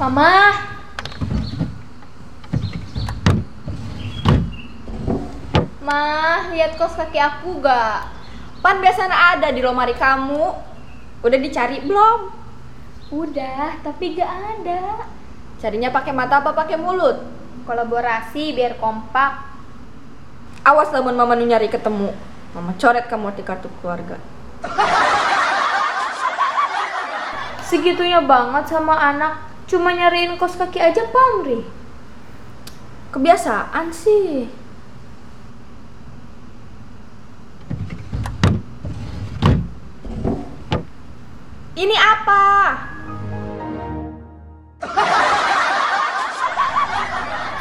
[0.00, 0.32] Mama.
[5.84, 6.00] Ma,
[6.56, 8.08] lihat kos kaki aku gak?
[8.64, 10.56] Pan biasanya ada di lemari kamu.
[11.20, 12.32] Udah dicari belum?
[13.12, 15.04] Udah, tapi gak ada.
[15.60, 17.20] Carinya pakai mata apa pakai mulut?
[17.68, 19.52] Kolaborasi biar kompak.
[20.64, 22.08] Awas namun mama nu nyari ketemu.
[22.56, 24.16] Mama coret kamu di kartu keluarga.
[27.68, 29.49] Segitunya banget sama anak.
[29.70, 31.62] Cuma nyariin kos kaki aja pamri.
[33.14, 34.50] Kebiasaan sih.
[41.78, 42.42] Ini apa?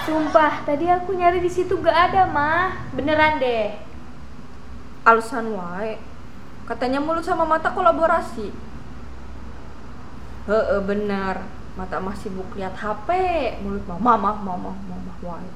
[0.09, 2.89] Sumpah, tadi aku nyari di situ gak ada, mah.
[2.97, 3.77] Beneran deh.
[5.05, 6.01] Alasan wae.
[6.65, 8.49] Katanya mulut sama mata kolaborasi.
[10.49, 11.58] Heeh, benar.
[11.79, 13.07] Mata mah sibuk lihat HP,
[13.63, 15.47] mulut mah mama, mama, mama wae.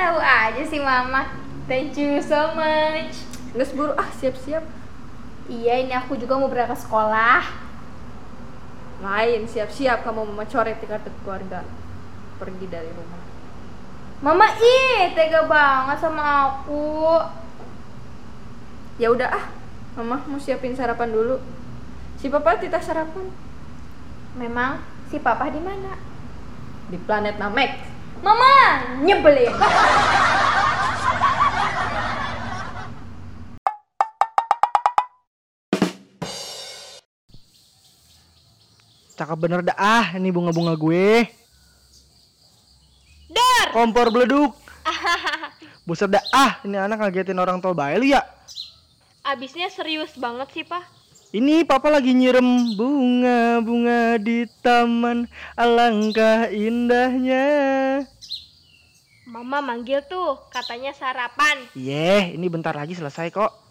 [0.00, 1.28] Tahu aja sih mama.
[1.68, 3.12] Thank you so much.
[3.52, 4.64] Nges buru ah siap-siap.
[5.52, 7.44] Iya, ini aku juga mau berangkat sekolah.
[9.04, 11.60] Lain siap-siap kamu mama coret di kartu keluarga.
[12.40, 13.20] Pergi dari rumah.
[14.24, 16.24] Mama ih, tega banget sama
[16.56, 17.20] aku.
[18.96, 19.57] Ya udah ah,
[19.98, 21.42] mama mau siapin sarapan dulu.
[22.22, 23.26] Si papa titah sarapan
[24.38, 24.78] Memang
[25.10, 26.08] si papa di mana?
[26.88, 27.70] di planet Namek.
[28.24, 28.48] Mama,
[29.04, 29.52] nyebelin.
[39.18, 41.28] Cakep bener dah ah ini bunga-bunga gue.
[43.28, 43.66] Dar.
[43.76, 44.56] Kompor beleduk.
[45.84, 48.24] Buset dah ah ini anak ngagetin orang tua bayi lu ya.
[49.28, 50.80] Abisnya serius banget sih, Pak.
[51.36, 57.44] Ini papa lagi nyirem bunga-bunga di taman alangkah indahnya.
[59.28, 61.60] Mama manggil tuh, katanya sarapan.
[61.76, 63.67] Iya, ini bentar lagi selesai kok.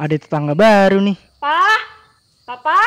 [0.00, 1.16] Ada tetangga baru nih.
[1.36, 1.80] Pak,
[2.48, 2.80] Papa,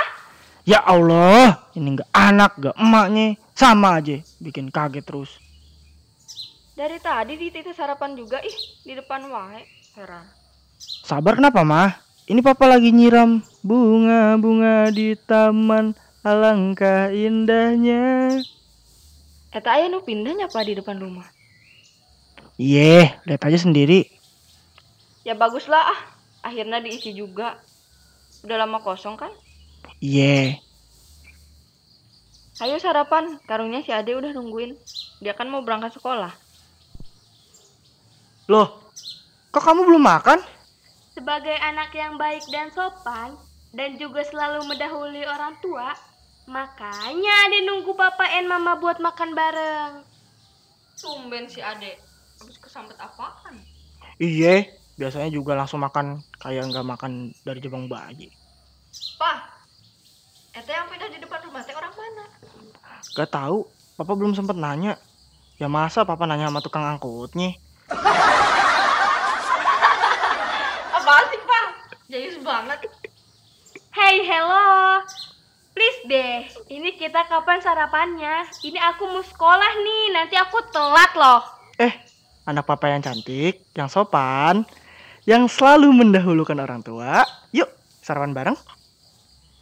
[0.63, 5.31] Ya Allah, ini nggak anak, nggak emaknya, sama aja, bikin kaget terus.
[6.73, 9.61] dari tadi di titik sarapan juga ih di depan wae.
[9.93, 10.25] Heran.
[11.05, 12.01] Sabar kenapa mah?
[12.25, 15.93] Ini papa lagi nyiram bunga-bunga di taman
[16.25, 18.41] alangkah indahnya.
[19.53, 21.27] Eta aya nu pindahnya apa di depan rumah?
[22.57, 24.09] Iya, lihat aja sendiri.
[25.21, 25.99] Ya baguslah ah,
[26.43, 27.57] akhirnya diisi juga.
[28.43, 29.31] Udah lama kosong kan?
[30.03, 30.59] Iya,
[32.61, 34.77] Ayo sarapan, karungnya si Ade udah nungguin.
[35.25, 36.29] Dia kan mau berangkat sekolah.
[38.45, 38.91] loh,
[39.49, 40.37] kok kamu belum makan?
[41.17, 43.33] Sebagai anak yang baik dan sopan,
[43.73, 45.97] dan juga selalu mendahului orang tua,
[46.45, 50.05] makanya Ade nunggu papa and mama buat makan bareng.
[51.01, 51.97] Tumben si Ade.
[52.37, 53.65] Habis kesambet apaan?
[54.21, 58.29] Iya, biasanya juga langsung makan kayak nggak makan dari jebang bayi.
[59.17, 59.49] Pah,
[60.53, 62.29] Eta yang pindah di depan rumah teh orang mana?
[63.17, 63.65] Gak tahu,
[63.97, 65.01] papa belum sempet nanya.
[65.57, 67.57] Ya masa papa nanya sama tukang angkutnya?
[70.97, 71.65] Apa sih, Pak?
[72.05, 72.85] Jayus banget.
[73.97, 75.01] Hey, hello.
[75.73, 78.45] Please deh, ini kita kapan sarapannya?
[78.61, 81.41] Ini aku mau sekolah nih, nanti aku telat loh.
[81.81, 81.97] Eh,
[82.45, 84.69] anak papa yang cantik, yang sopan,
[85.23, 87.23] yang selalu mendahulukan orang tua.
[87.55, 87.71] Yuk,
[88.03, 88.57] sarapan bareng.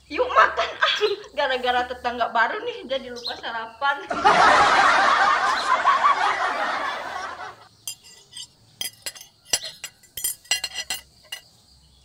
[0.10, 0.96] Yuk makan ah.
[1.38, 3.96] Gara-gara tetangga baru nih jadi lupa sarapan.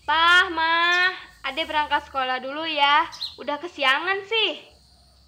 [0.06, 1.10] Pah, mah,
[1.42, 3.10] Ade berangkat sekolah dulu ya.
[3.42, 4.62] Udah kesiangan sih.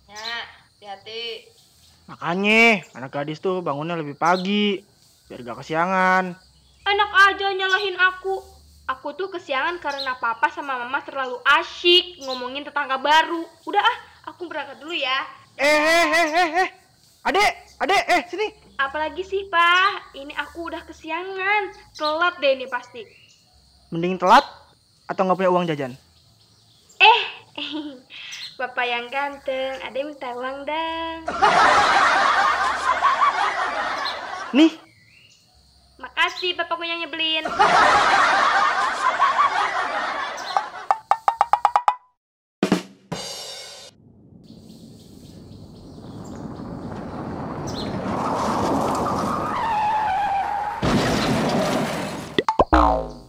[0.07, 1.51] Ya, hati-hati.
[2.07, 4.79] Makanya, anak gadis tuh bangunnya lebih pagi,
[5.27, 6.39] biar gak kesiangan.
[6.89, 8.41] Enak aja nyalahin aku.
[8.89, 13.45] Aku tuh kesiangan karena papa sama mama terlalu asyik ngomongin tetangga baru.
[13.69, 13.99] Udah ah,
[14.33, 15.29] aku berangkat dulu ya.
[15.61, 16.69] Eh, eh, eh, eh, eh.
[17.29, 17.53] Adek,
[17.85, 18.49] adek, eh, sini.
[18.81, 20.17] Apalagi sih, Pak?
[20.17, 21.77] Ini aku udah kesiangan.
[21.93, 23.05] Telat deh ini pasti.
[23.93, 24.49] Mending telat
[25.05, 25.93] atau nggak punya uang jajan?
[26.97, 27.21] Eh,
[28.59, 31.21] Bapak yang ganteng, ada minta uang dong.
[36.39, 37.43] makasih papaku yang nyebelin.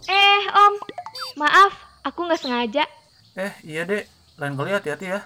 [0.06, 0.74] Eh, Om.
[1.34, 1.74] Maaf,
[2.06, 2.86] aku nggak sengaja.
[3.34, 4.06] Eh, iya, Dek.
[4.38, 5.26] Lain kali hati-hati ya.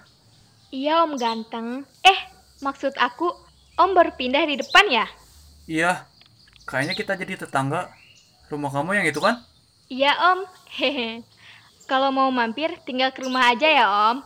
[0.71, 1.83] Iya, Om ganteng.
[2.07, 2.19] Eh,
[2.63, 3.27] maksud aku,
[3.75, 5.06] Om berpindah di depan ya?
[5.68, 6.07] Iya,
[6.63, 7.92] Kayaknya kita jadi tetangga.
[8.48, 9.44] Rumah kamu yang itu kan?
[9.92, 10.39] Iya om.
[10.80, 11.24] Hehe.
[11.83, 14.24] Kalau mau mampir, tinggal ke rumah aja ya om.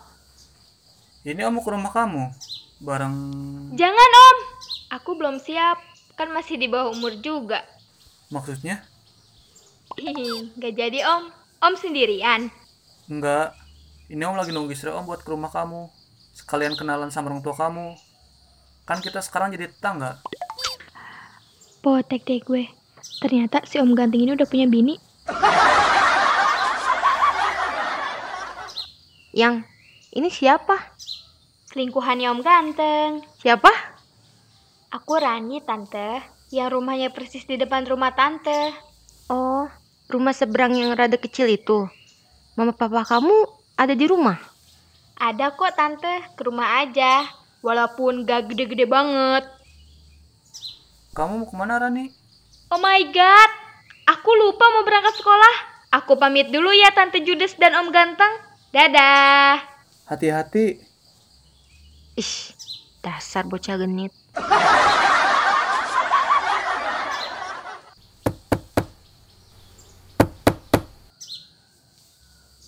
[1.25, 2.23] Ini om mau ke rumah kamu.
[2.77, 3.15] Bareng...
[3.73, 4.37] Jangan om.
[4.93, 5.81] Aku belum siap.
[6.13, 7.65] Kan masih di bawah umur juga.
[8.29, 8.85] Maksudnya?
[9.97, 11.33] Hihi, Nggak jadi om.
[11.57, 12.53] Om sendirian.
[13.09, 13.57] Enggak.
[14.07, 15.89] Ini om lagi nunggu istri om buat ke rumah kamu.
[16.37, 17.97] Sekalian kenalan sama orang tua kamu.
[18.85, 20.21] Kan kita sekarang jadi tetangga.
[21.81, 22.65] Potek deh gue.
[23.21, 24.97] Ternyata si om ganteng ini udah punya bini.
[29.37, 29.69] Yang
[30.17, 30.75] ini siapa?
[31.69, 33.21] Selingkuhannya om ganteng.
[33.37, 33.69] Siapa?
[34.93, 36.23] Aku Rani tante.
[36.49, 38.71] Yang rumahnya persis di depan rumah tante.
[39.27, 39.67] Oh,
[40.07, 41.85] rumah seberang yang rada kecil itu.
[42.55, 43.35] Mama papa kamu
[43.75, 44.39] ada di rumah.
[45.19, 47.25] Ada kok tante, ke rumah aja.
[47.61, 49.56] Walaupun gak gede-gede banget.
[51.17, 52.13] Kamu mau ke mana Rani?
[52.69, 53.51] Oh my god,
[54.05, 55.55] aku lupa mau berangkat sekolah.
[55.97, 58.37] Aku pamit dulu ya Tante Judes dan Om Ganteng.
[58.69, 59.65] Dadah.
[60.05, 60.77] Hati-hati.
[62.21, 62.33] Ih,
[63.01, 64.13] dasar bocah genit.